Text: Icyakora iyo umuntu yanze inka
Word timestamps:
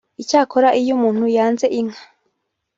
Icyakora 0.21 0.69
iyo 0.81 0.91
umuntu 0.97 1.23
yanze 1.37 1.65
inka 1.79 2.03